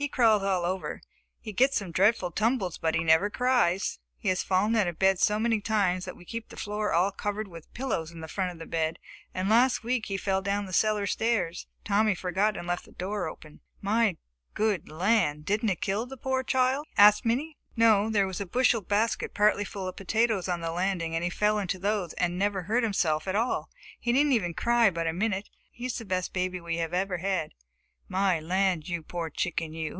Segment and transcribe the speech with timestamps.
[0.00, 1.00] "He crawls all over.
[1.40, 3.98] He gets some dreadful tumbles but he never cries.
[4.16, 7.10] He has fallen out of bed so many times that we keep the floor all
[7.10, 9.00] covered with pillows in front of the bed,
[9.34, 11.66] and last week he fell down the cellar stairs.
[11.82, 14.18] Tommy forgot and left the door open." "My
[14.54, 17.56] good land, didn't it kill the poor child?" asked Minnie.
[17.74, 21.28] "No, there was a bushel basket partly full of potatoes on the landing, and he
[21.30, 23.68] fell into those and never hurt himself at all.
[23.98, 25.48] He didn't even cry but a minute.
[25.72, 27.50] He is the best baby we have ever had."
[28.10, 29.96] "My land, you poor chicken, you!"